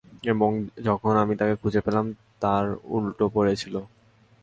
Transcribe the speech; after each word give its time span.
এবং 0.23 0.51
যখন 0.83 1.13
আমি 1.15 1.33
তাকে 1.35 1.55
খুঁজে 1.55 1.81
পেলাম, 1.81 2.05
তার 2.41 2.65
উল্টো 2.87 3.25
পড়ে 3.33 3.53
ছিল। 3.55 3.75